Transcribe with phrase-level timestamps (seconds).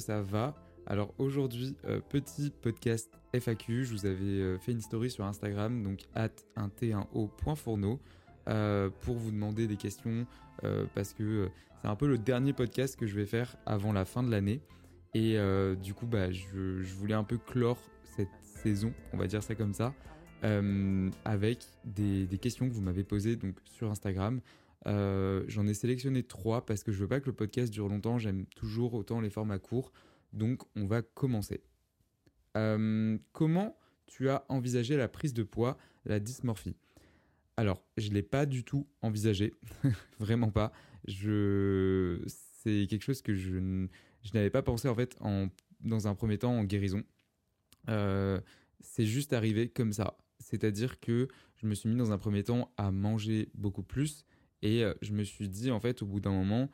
[0.00, 0.54] Ça va.
[0.86, 5.82] Alors aujourd'hui, euh, petit podcast FAQ, je vous avais euh, fait une story sur Instagram,
[5.82, 8.00] donc at 1t1o.fourneau,
[8.48, 10.26] euh, pour vous demander des questions,
[10.94, 11.48] parce que
[11.80, 14.60] c'est un peu le dernier podcast que je vais faire avant la fin de l'année.
[15.14, 15.38] Et
[15.82, 19.54] du coup, bah, je, je voulais un peu clore cette saison, on va dire ça
[19.54, 19.94] comme ça,
[21.24, 24.40] avec des, des questions que vous m'avez posées donc, sur Instagram.
[24.86, 28.18] Euh, J'en ai sélectionné trois parce que je veux pas que le podcast dure longtemps.
[28.18, 29.92] J'aime toujours autant les formats courts.
[30.32, 31.62] Donc, on va commencer.
[32.56, 36.76] Euh, comment tu as envisagé la prise de poids, la dysmorphie?
[37.56, 39.54] Alors, je l'ai pas du tout envisagé,
[40.18, 40.72] vraiment pas.
[41.06, 43.86] Je, c'est quelque chose que je,
[44.22, 45.48] je n'avais pas pensé en fait en,
[45.80, 47.02] dans un premier temps en guérison.
[47.88, 48.40] Euh,
[48.80, 50.16] c'est juste arrivé comme ça.
[50.38, 54.24] C'est-à-dire que je me suis mis dans un premier temps à manger beaucoup plus
[54.62, 56.70] et euh, je me suis dit, en fait, au bout d'un moment,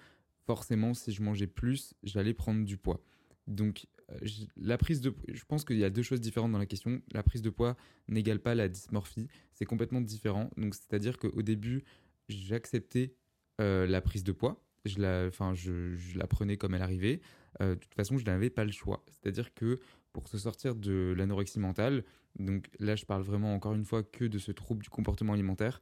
[0.47, 3.00] forcément, si je mangeais plus, j'allais prendre du poids.
[3.47, 4.19] Donc, euh,
[4.56, 7.00] la prise de je pense qu'il y a deux choses différentes dans la question.
[7.12, 7.76] La prise de poids
[8.08, 9.28] n'égale pas la dysmorphie.
[9.52, 10.50] C'est complètement différent.
[10.56, 11.84] Donc, c'est-à-dire qu'au début,
[12.28, 13.14] j'acceptais
[13.60, 14.62] euh, la prise de poids.
[14.84, 17.20] Je la, enfin, je, la prenais comme elle arrivait.
[17.58, 19.03] De toute façon, je n'avais pas le choix.
[19.08, 19.80] C'est-à-dire que
[20.12, 22.04] pour se sortir de l'anorexie mentale,
[22.38, 25.80] donc là, je parle vraiment encore une fois que de ce trouble du comportement alimentaire,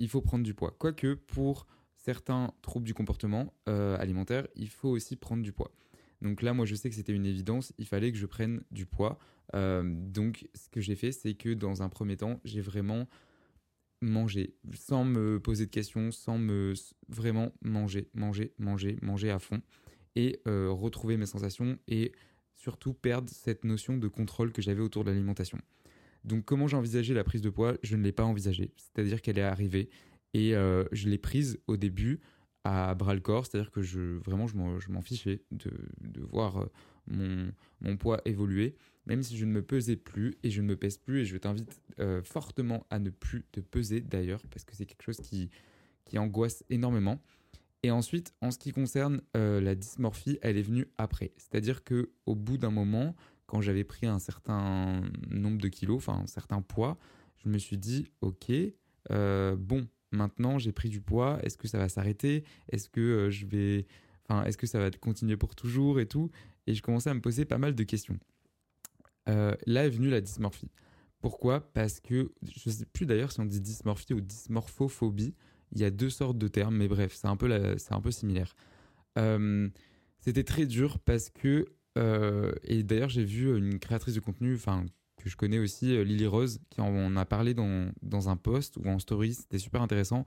[0.00, 0.74] il faut prendre du poids.
[0.78, 5.70] Quoique, pour certains troubles du comportement euh, alimentaire, il faut aussi prendre du poids.
[6.22, 8.86] Donc là, moi, je sais que c'était une évidence, il fallait que je prenne du
[8.86, 9.18] poids.
[9.54, 13.06] Euh, donc, ce que j'ai fait, c'est que dans un premier temps, j'ai vraiment
[14.00, 16.72] mangé, sans me poser de questions, sans me
[17.08, 19.60] vraiment manger, manger, manger, manger à fond,
[20.16, 22.12] et euh, retrouver mes sensations et
[22.54, 25.58] surtout perdre cette notion de contrôle que j'avais autour de l'alimentation.
[26.24, 29.38] Donc, comment j'ai envisagé la prise de poids Je ne l'ai pas envisagée, c'est-à-dire qu'elle
[29.38, 29.88] est arrivée
[30.34, 32.20] et euh, je l'ai prise au début
[32.64, 35.72] à bras le corps, c'est-à-dire que je vraiment je m'en, fichais de,
[36.20, 36.68] voir
[37.10, 37.50] euh,
[37.80, 38.76] mon, poids évoluer,
[39.06, 41.38] même si je ne me pesais plus et je ne me pèse plus et je
[41.38, 45.50] t'invite euh, fortement à ne plus te peser d'ailleurs parce que c'est quelque chose qui,
[46.16, 47.22] angoisse énormément.
[47.82, 52.34] Et ensuite, en ce qui concerne la dysmorphie, elle est venue après, c'est-à-dire que au
[52.34, 53.14] bout d'un moment,
[53.50, 56.96] quand j'avais pris un certain nombre de kilos, enfin un certain poids,
[57.38, 58.52] je me suis dit ok,
[59.10, 62.44] euh, bon, maintenant j'ai pris du poids, est-ce que ça va s'arrêter?
[62.68, 63.88] Est-ce que euh, je vais,
[64.28, 66.30] enfin, est-ce que ça va continuer pour toujours et tout?
[66.68, 68.20] Et je commençais à me poser pas mal de questions.
[69.28, 70.70] Euh, là est venue la dysmorphie.
[71.20, 71.72] Pourquoi?
[71.72, 75.34] Parce que je sais plus d'ailleurs si on dit dysmorphie ou dysmorphophobie.
[75.72, 78.12] Il y a deux sortes de termes, mais bref, c'est un peu la- un peu
[78.12, 78.54] similaire.
[80.20, 81.66] C'était très dur parce que
[81.98, 84.84] euh, et d'ailleurs j'ai vu une créatrice de contenu, enfin
[85.20, 88.76] que je connais aussi, euh, Lily Rose, qui en a parlé dans, dans un post
[88.76, 90.24] ou en story, c'était super intéressant,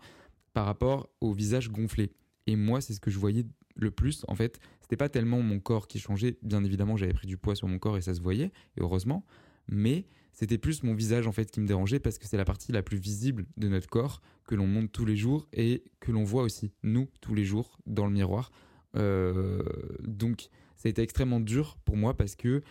[0.54, 2.12] par rapport au visage gonflé.
[2.48, 3.45] Et moi, c'est ce que je voyais
[3.75, 4.60] le plus, en fait.
[4.81, 7.80] C'était pas tellement mon corps qui changeait, bien évidemment, j'avais pris du poids sur mon
[7.80, 9.25] corps et ça se voyait, et heureusement,
[9.68, 12.71] mais c'était plus mon visage, en fait, qui me dérangeait parce que c'est la partie
[12.71, 16.24] la plus visible de notre corps que l'on monte tous les jours et que l'on
[16.24, 18.51] voit aussi, nous, tous les jours, dans le miroir.
[18.94, 20.50] donc,
[20.84, 22.62] ça a été extrêmement dur pour moi parce que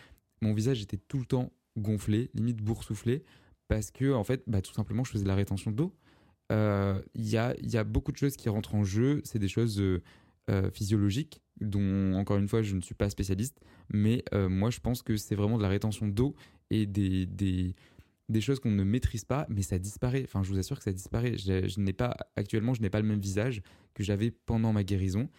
[0.41, 3.23] mon visage était tout le temps gonflé, limite boursouflé,
[3.67, 5.95] parce que, en fait, bah, tout simplement, je faisais de la rétention d'eau.
[6.51, 9.21] Il y, a, beaucoup de choses qui rentrent en jeu.
[9.23, 9.81] C'est des choses
[10.73, 13.59] physiologiques dont encore une fois je ne suis pas spécialiste,
[13.91, 16.35] mais euh, moi je pense que c'est vraiment de la rétention d'eau
[16.69, 17.75] et des
[18.41, 20.23] choses qu'on ne maîtrise pas, mais ça disparaît.
[20.25, 21.37] Enfin, je vous assure que ça disparaît.
[21.37, 23.61] Je, n'ai pas actuellement, je n'ai pas le même visage
[23.93, 25.29] que j'avais pendant ma guérison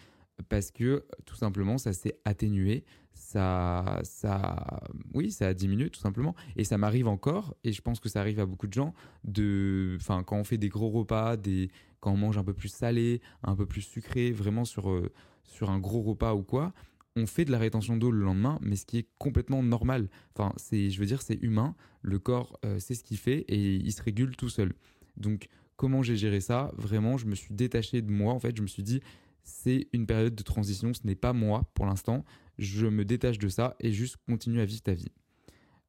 [0.49, 4.83] parce que tout simplement ça s'est atténué, ça, ça,
[5.15, 8.21] oui, ça a diminué tout simplement, et ça m'arrive encore, et je pense que ça
[8.21, 8.95] arrive à beaucoup de gens
[9.25, 11.71] de, enfin, quand on fait des gros repas, des,
[12.01, 15.13] quand on mange un peu plus salé, un peu plus sucré, vraiment sur euh,
[15.45, 16.73] sur un gros repas ou quoi,
[17.17, 20.09] on fait de la rétention d'eau le lendemain, mais ce qui est complètement normal.
[20.35, 21.77] Enfin, c'est, je veux dire, c'est humain.
[22.03, 24.75] Le corps c'est euh, sait ce qu'il fait et il se régule tout seul.
[25.17, 26.73] Donc, comment j'ai géré ça?
[26.77, 28.33] Vraiment, je me suis détaché de moi.
[28.33, 29.01] En fait, je me suis dit,
[29.45, 30.93] c'est une période de transition.
[30.93, 32.25] Ce n'est pas moi pour l'instant.
[32.59, 35.13] Je me détache de ça et juste continue à vivre ta vie.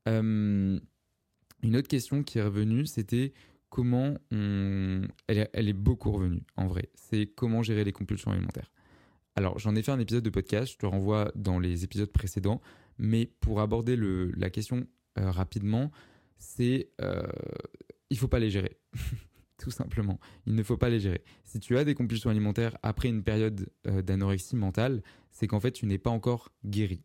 [0.07, 0.79] Euh,
[1.63, 3.33] une autre question qui est revenue, c'était
[3.69, 5.01] comment on...
[5.27, 6.89] elle est beaucoup revenue en vrai.
[6.93, 8.71] C'est comment gérer les compulsions alimentaires.
[9.35, 12.61] Alors, j'en ai fait un épisode de podcast, je te renvoie dans les épisodes précédents,
[12.97, 14.87] mais pour aborder la question
[15.19, 15.91] euh, rapidement,
[16.37, 17.27] c'est euh,
[18.09, 18.77] il faut pas les gérer.
[19.57, 21.23] Tout simplement, il ne faut pas les gérer.
[21.43, 25.71] Si tu as des compulsions alimentaires après une période euh, d'anorexie mentale, c'est qu'en fait,
[25.71, 27.03] tu n'es pas encore guéri.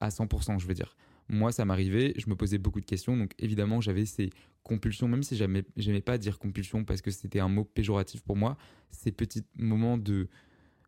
[0.00, 0.96] À 100%, je veux dire.
[1.28, 4.30] Moi, ça m'arrivait, je me posais beaucoup de questions, donc évidemment, j'avais ces
[4.62, 8.56] compulsions, même si j'aimais pas dire compulsion parce que c'était un mot péjoratif pour moi,
[8.90, 10.28] ces petits moments de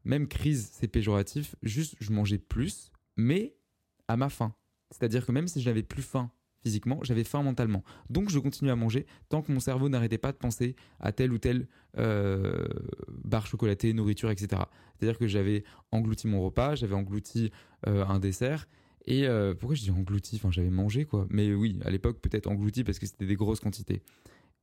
[0.04, 1.56] même crise, c'est péjoratif.
[1.62, 3.56] Juste, je mangeais plus, mais
[4.08, 4.54] à ma faim.
[4.90, 6.30] C'est-à-dire que même si je n'avais plus faim
[6.64, 7.84] physiquement, j'avais faim mentalement.
[8.08, 11.32] Donc je continuais à manger tant que mon cerveau n'arrêtait pas de penser à telle
[11.32, 11.68] ou telle
[11.98, 12.64] euh,
[13.22, 14.62] barre chocolatée, nourriture, etc.
[14.96, 17.50] C'est-à-dire que j'avais englouti mon repas, j'avais englouti
[17.86, 18.66] euh, un dessert.
[19.06, 20.36] Et euh, pourquoi je dis englouti?
[20.36, 21.26] Enfin, j'avais mangé quoi.
[21.28, 24.02] Mais oui, à l'époque peut-être englouti parce que c'était des grosses quantités.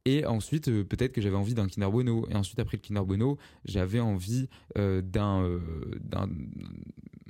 [0.06, 2.28] Et ensuite, euh, peut-être que j'avais envie d'un Kinder Bueno.
[2.30, 5.60] Et ensuite, après le Kinder Bueno, j'avais envie d'un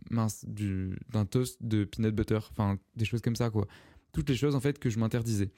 [0.09, 2.39] mince du d'un toast de peanut butter.
[2.51, 3.67] Enfin, des choses comme ça, quoi.
[4.11, 5.51] Toutes les choses en fait que je m'interdisais.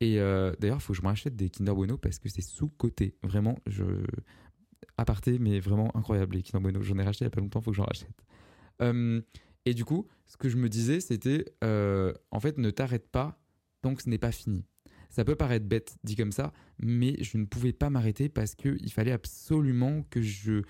[0.00, 2.68] Et d'ailleurs, il faut que je me rachète des Kinder Bueno parce que c'est sous
[2.68, 3.16] côté.
[3.22, 3.84] Vraiment, je
[4.98, 6.82] aparté, mais vraiment incroyable les Kinder Bueno.
[6.82, 8.24] J'en ai racheté il y a pas longtemps, il faut que j'en rachète.
[9.64, 13.40] et du coup, ce que je me disais, c'était en fait, ne t'arrête pas
[13.80, 14.64] tant que ce n'est pas fini.
[15.10, 18.92] Ça peut paraître bête dit comme ça, mais je ne pouvais pas m'arrêter parce qu'il
[18.92, 20.62] fallait absolument que je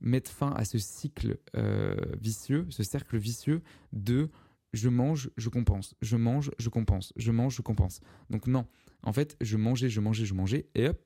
[0.00, 3.62] mette fin à ce cycle euh, vicieux, ce cercle vicieux
[3.92, 4.30] de
[4.72, 8.00] je mange, je compense, je mange, je compense, je mange, je compense.
[8.30, 8.66] Donc non,
[9.02, 11.00] en fait, je mangeais, je mangeais, je mangeais, et hop,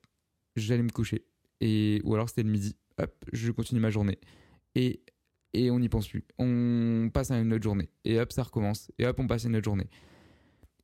[0.57, 1.25] j'allais me coucher.
[1.61, 4.19] Et, ou alors c'était le midi, hop, je continue ma journée.
[4.75, 5.03] Et,
[5.53, 6.25] et on n'y pense plus.
[6.39, 7.91] On passe à une autre journée.
[8.05, 8.91] Et hop, ça recommence.
[8.99, 9.89] Et hop, on passe à une autre journée.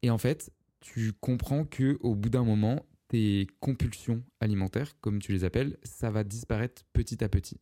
[0.02, 5.32] Et en fait, tu comprends que au bout d'un moment, tes compulsions alimentaires, comme tu
[5.32, 7.58] les appelles, ça va disparaître petit à petit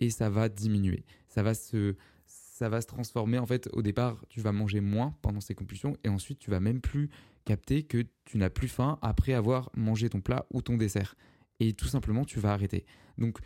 [0.00, 1.04] et ça va diminuer.
[1.28, 1.94] Ça va se
[2.56, 5.94] ça va se transformer en fait au départ, tu vas manger moins pendant ces compulsions
[6.04, 7.10] et ensuite tu vas même plus
[7.44, 11.16] capter que tu n'as plus faim après avoir mangé ton plat ou ton dessert
[11.60, 12.86] et tout simplement tu vas arrêter.
[13.18, 13.40] Donc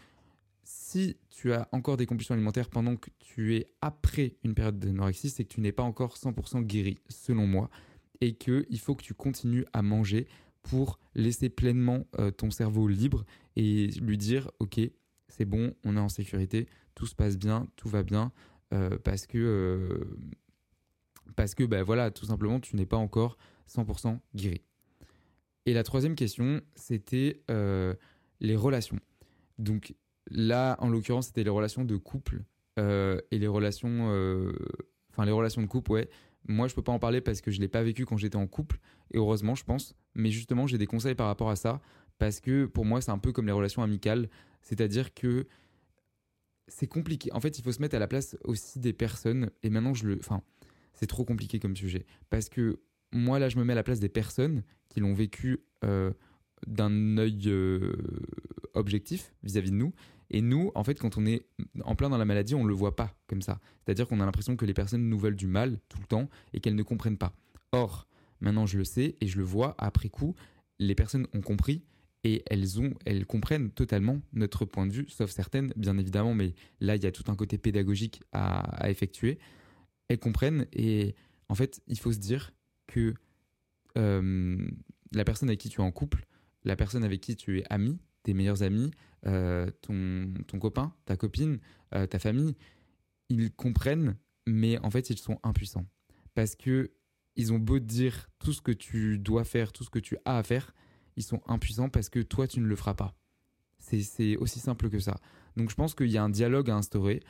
[0.63, 5.31] si tu as encore des compulsions alimentaires pendant que tu es après une période d'anorexie,
[5.31, 7.69] c'est que tu n'es pas encore 100% guéri selon moi
[8.21, 10.29] et qu'il faut que tu continues à manger
[10.63, 13.25] pour laisser pleinement euh, ton cerveau libre
[13.57, 14.79] et lui dire ok
[15.27, 18.31] c'est bon on est en sécurité tout se passe bien tout va bien
[19.05, 20.17] parce que euh,
[21.37, 23.37] parce que ben voilà tout simplement tu n'es pas encore
[23.69, 24.63] 100% guéri.
[25.67, 27.43] Et la troisième question c'était
[28.41, 28.99] les relations.
[29.59, 29.95] Donc
[30.31, 32.43] là en l'occurrence c'était les relations de couple
[32.79, 34.07] et les relations
[35.11, 36.09] enfin les relations de couple ouais.
[36.49, 38.47] Moi, je peux pas en parler parce que je l'ai pas vécu quand j'étais en
[38.47, 38.79] couple,
[39.13, 39.95] et heureusement, je pense.
[40.15, 41.81] Mais justement, j'ai des conseils par rapport à ça,
[42.19, 44.29] parce que pour moi, c'est un peu comme les relations amicales,
[44.63, 45.47] c'est-à-dire que
[46.71, 47.33] c'est compliqué.
[47.33, 50.07] En fait, il faut se mettre à la place aussi des personnes, et maintenant, je
[50.07, 50.19] le.
[50.19, 50.43] Enfin,
[50.95, 52.81] c'est trop compliqué comme sujet, parce que
[53.13, 56.13] moi, là, je me mets à la place des personnes qui l'ont vécu euh,
[56.67, 57.93] d'un œil euh,
[58.75, 59.93] objectif vis-à-vis -vis de nous,
[60.31, 61.43] et nous, en fait, quand on est
[61.85, 63.61] en plein dans la maladie, on ne le voit pas comme ça.
[63.85, 66.61] C'est-à-dire qu'on a l'impression que les personnes nous veulent du mal tout le temps et
[66.61, 67.35] qu'elles ne comprennent pas.
[67.73, 68.07] Or,
[68.41, 70.35] maintenant je le sais et je le vois après coup,
[70.79, 71.83] les personnes ont compris
[72.25, 76.55] et elles ont, elles comprennent totalement notre point de vue, sauf certaines, bien évidemment, mais
[76.81, 79.39] là il y a tout un côté pédagogique à, effectuer.
[80.09, 81.15] Elles comprennent et
[81.49, 82.53] en fait, il faut se dire
[82.87, 83.15] que
[83.97, 84.71] euh,
[85.13, 86.27] la personne avec qui tu es en couple,
[86.65, 88.91] la personne avec qui tu es ami, tes meilleurs amis,
[89.27, 91.59] euh, ton, ton, copain, ta copine,
[91.95, 92.55] euh, ta famille,
[93.29, 95.87] ils comprennent, mais en fait, ils sont impuissants.
[96.35, 96.93] Parce que
[97.37, 100.17] ils ont beau te dire tout ce que tu dois faire, tout ce que tu
[100.25, 100.75] as à faire,
[101.21, 103.15] ils sont impuissants parce que toi, tu ne le feras pas.
[103.79, 105.17] C'est aussi simple que ça.
[105.57, 107.21] Donc je pense qu'il y a un dialogue à instaurer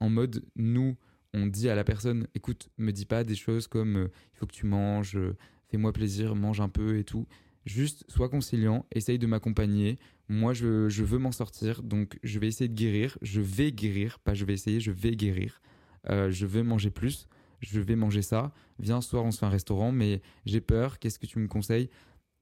[0.00, 0.96] en mode, nous,
[1.34, 4.46] on dit à la personne, écoute, me dis pas des choses comme, euh, il faut
[4.46, 5.36] que tu manges, euh,
[5.68, 7.26] fais-moi plaisir, mange un peu et tout.
[7.66, 9.98] Juste, sois conciliant, essaye de m'accompagner.
[10.28, 13.18] Moi, je, veux m'en sortir, donc je vais essayer de guérir.
[13.20, 15.60] Je vais guérir, pas je vais essayer, je vais guérir.
[16.08, 17.28] Euh, je vais manger plus,
[17.60, 18.52] je vais manger ça.
[18.78, 21.90] Viens, soir, on se fait un restaurant, mais j'ai peur, qu'est-ce que tu me conseilles?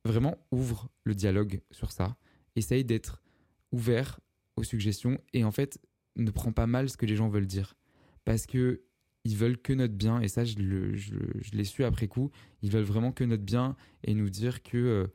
[0.07, 2.17] Vraiment, ouvre le dialogue sur ça.
[2.55, 3.23] Essaye d'être
[3.73, 4.21] ouvert
[4.57, 5.81] aux suggestions et en fait,
[6.15, 7.77] ne prends pas mal ce que les gens veulent dire.
[8.25, 8.83] Parce que
[9.25, 10.55] ils veulent que notre bien, et ça, je,
[11.53, 12.31] l'ai su après coup.
[12.63, 15.07] Ils veulent vraiment que notre bien et nous dire que euh,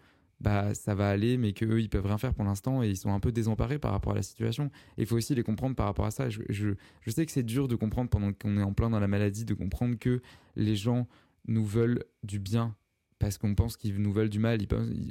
[0.42, 3.14] bah, ça va aller, mais qu'eux, ils peuvent rien faire pour l'instant et ils sont
[3.14, 4.70] un peu désemparés par rapport à la situation.
[4.98, 6.30] Il faut aussi les comprendre par rapport à ça.
[6.30, 9.08] Je, je sais que c'est dur de comprendre pendant qu'on est en plein dans la
[9.08, 10.22] maladie, de comprendre que
[10.58, 11.08] les gens
[11.48, 12.76] nous veulent du bien
[13.22, 14.60] parce qu'on pense qu'ils nous veulent du mal,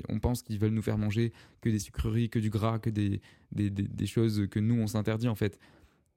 [0.08, 3.20] on pense qu'ils veulent nous faire manger que des sucreries, que du gras, que des,
[4.04, 5.60] choses que nous, on s'interdit en fait.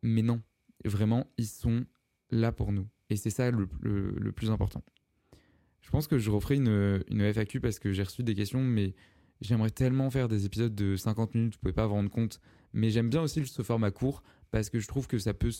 [0.01, 0.41] Mais non,
[0.83, 1.85] vraiment, ils sont
[2.31, 2.87] là pour nous.
[3.11, 3.67] Et c'est ça le,
[4.31, 4.83] plus important.
[5.81, 8.95] Je pense que je referai une, FAQ parce que j'ai reçu des questions, mais
[9.39, 12.41] j'aimerais tellement faire des épisodes de 50 minutes, vous pouvez pas vous rendre compte.
[12.73, 15.51] Mais j'aime bien aussi ce format court parce que je trouve que ça peut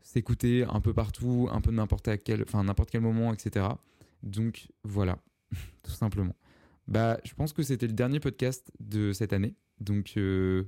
[0.00, 3.66] s'écouter un peu partout, un peu n'importe quel, enfin n'importe quel moment, etc.
[4.22, 5.18] Donc voilà.
[5.82, 6.34] tout simplement.
[6.86, 9.54] Bah, je pense que c'était le dernier podcast de cette année.
[9.80, 10.64] Donc, euh,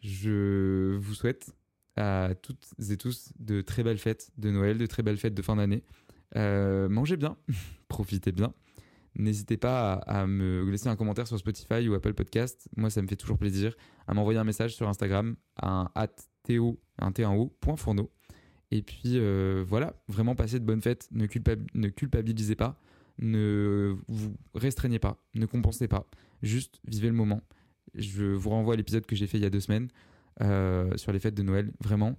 [0.00, 1.52] je vous souhaite
[1.96, 5.42] à toutes et tous de très belles fêtes de Noël, de très belles fêtes de
[5.42, 5.84] fin d'année.
[6.36, 7.36] Euh, mangez bien,
[7.88, 8.54] profitez bien.
[9.14, 12.68] N'hésitez pas à, me laisser un commentaire sur Spotify ou Apple Podcast.
[12.76, 13.76] Moi, ça me fait toujours plaisir.
[14.06, 16.06] À m'envoyer un message sur Instagram à un
[16.44, 17.24] to, un t
[17.76, 18.10] fourneau.
[18.70, 21.08] Et puis euh, voilà, vraiment passez de bonnes fêtes.
[21.12, 22.80] Ne culpabilisez pas
[23.18, 26.06] ne vous restreignez pas, ne compensez pas,
[26.42, 27.42] juste vivez le moment.
[27.94, 29.88] Je vous renvoie à l'épisode que j'ai fait il y a deux semaines
[30.40, 31.72] euh, sur les fêtes de Noël.
[31.80, 32.18] Vraiment,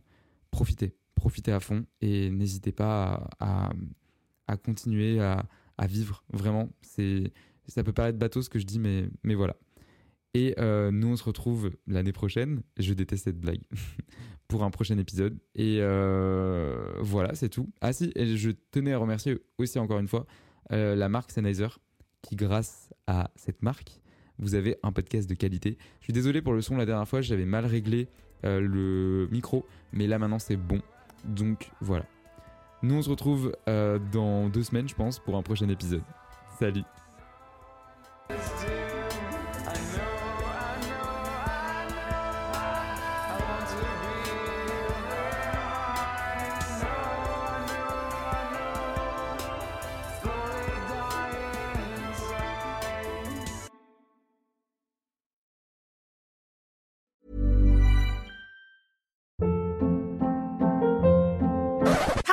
[0.52, 3.72] profitez, profitez à fond et n'hésitez pas à,
[4.64, 5.46] continuer à,
[5.88, 6.24] vivre.
[6.32, 7.34] Vraiment, c'est
[7.68, 9.56] ça peut paraître bateau ce que je dis, mais, mais voilà.
[10.36, 12.62] Et euh, nous, on se retrouve l'année prochaine.
[12.78, 13.62] Je déteste cette blague.
[14.54, 15.40] pour un prochain épisode.
[15.56, 17.70] Et euh, voilà, c'est tout.
[17.82, 20.28] Ah si, je tenais à remercier aussi encore une fois
[20.72, 21.68] euh, la marque Sennheiser,
[22.22, 24.00] qui grâce à cette marque,
[24.40, 25.78] vous avez un podcast de qualité.
[26.00, 28.08] Je suis désolé pour le son la dernière fois, j'avais mal réglé
[28.46, 30.82] euh, le micro, mais là maintenant c'est bon.
[31.26, 32.06] Donc voilà.
[32.82, 36.04] Nous on se retrouve euh, dans deux semaines, je pense, pour un prochain épisode.
[36.60, 36.84] Salut